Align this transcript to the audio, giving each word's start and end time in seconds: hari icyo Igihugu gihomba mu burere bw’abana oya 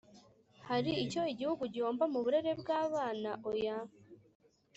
hari 0.69 0.91
icyo 1.03 1.21
Igihugu 1.33 1.63
gihomba 1.73 2.03
mu 2.11 2.19
burere 2.23 2.51
bw’abana 2.61 3.31
oya 3.51 3.77